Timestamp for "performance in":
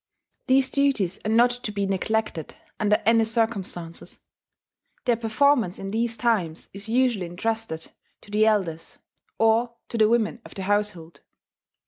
5.15-5.91